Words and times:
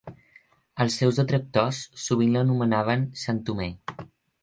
Els 0.85 0.95
seus 1.01 1.19
detractors 1.21 1.83
sovint 2.07 2.35
l'anomenaven 2.39 3.09
"Sant 3.27 3.47
Homer". 3.55 3.73